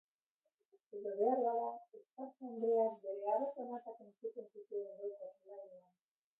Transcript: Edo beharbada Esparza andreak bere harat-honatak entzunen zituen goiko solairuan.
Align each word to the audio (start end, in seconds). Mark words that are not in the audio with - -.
Edo 0.95 1.11
beharbada 1.19 1.67
Esparza 1.99 2.47
andreak 2.49 2.97
bere 3.05 3.29
harat-honatak 3.35 4.03
entzunen 4.09 4.51
zituen 4.57 4.93
goiko 5.05 5.33
solairuan. 5.33 5.89